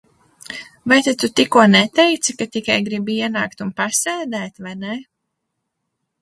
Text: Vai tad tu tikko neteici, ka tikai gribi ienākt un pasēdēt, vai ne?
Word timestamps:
Vai 0.91 0.95
tad 1.07 1.17
tu 1.23 1.27
tikko 1.39 1.65
neteici, 1.73 2.35
ka 2.39 2.47
tikai 2.55 2.79
gribi 2.87 3.19
ienākt 3.27 3.63
un 3.67 3.71
pasēdēt, 3.83 4.59
vai 4.69 4.75
ne? 4.87 4.97